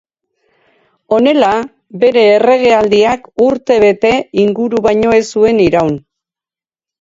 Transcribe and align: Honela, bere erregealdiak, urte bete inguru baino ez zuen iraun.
Honela, 1.17 1.49
bere 2.03 2.23
erregealdiak, 2.37 3.29
urte 3.49 3.77
bete 3.85 4.15
inguru 4.45 4.81
baino 4.89 5.15
ez 5.19 5.23
zuen 5.37 5.63
iraun. 5.69 5.95